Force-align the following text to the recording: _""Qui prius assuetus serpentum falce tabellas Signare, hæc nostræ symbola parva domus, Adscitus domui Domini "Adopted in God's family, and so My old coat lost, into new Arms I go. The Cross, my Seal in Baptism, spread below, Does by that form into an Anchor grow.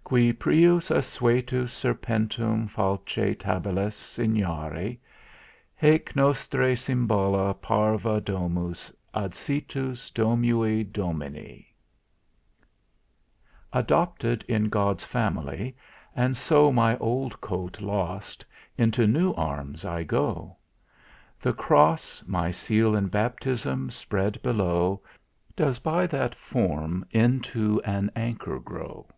_""Qui 0.04 0.32
prius 0.32 0.88
assuetus 0.92 1.72
serpentum 1.72 2.68
falce 2.68 3.34
tabellas 3.36 3.96
Signare, 3.96 4.96
hæc 5.82 6.12
nostræ 6.14 6.78
symbola 6.78 7.52
parva 7.60 8.20
domus, 8.20 8.92
Adscitus 9.12 10.12
domui 10.12 10.84
Domini 10.84 11.66
"Adopted 13.72 14.44
in 14.46 14.68
God's 14.68 15.02
family, 15.02 15.74
and 16.14 16.36
so 16.36 16.70
My 16.70 16.96
old 16.98 17.40
coat 17.40 17.80
lost, 17.80 18.46
into 18.78 19.08
new 19.08 19.32
Arms 19.34 19.84
I 19.84 20.04
go. 20.04 20.56
The 21.42 21.52
Cross, 21.52 22.22
my 22.28 22.52
Seal 22.52 22.94
in 22.94 23.08
Baptism, 23.08 23.90
spread 23.90 24.40
below, 24.40 25.02
Does 25.56 25.80
by 25.80 26.06
that 26.06 26.36
form 26.36 27.04
into 27.10 27.82
an 27.82 28.12
Anchor 28.14 28.60
grow. 28.60 29.08